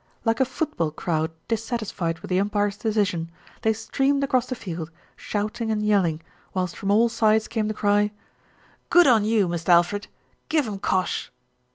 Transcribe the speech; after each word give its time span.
Like 0.25 0.39
a 0.39 0.45
football 0.45 0.89
crowd 0.89 1.29
dissatisfied 1.47 2.21
with 2.21 2.29
the 2.29 2.39
umpire's 2.39 2.75
decision, 2.75 3.29
they 3.61 3.71
streamed 3.71 4.23
across 4.23 4.47
the 4.47 4.55
field, 4.55 4.89
shouting 5.15 5.69
and 5.69 5.83
yelling, 5.85 6.21
whilst 6.55 6.75
from 6.75 6.89
all 6.89 7.07
sides 7.07 7.47
came 7.47 7.67
the 7.67 7.75
cry 7.75 8.09
"Good 8.89 9.05
on 9.05 9.23
you, 9.25 9.47
Mist' 9.47 9.69
Alfred! 9.69 10.07
Give 10.49 10.65
'em 10.65 10.79
cosh 10.79 11.31